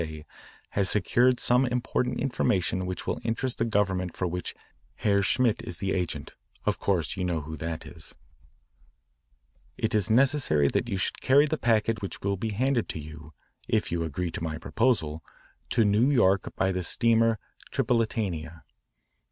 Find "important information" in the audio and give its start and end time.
1.63-2.87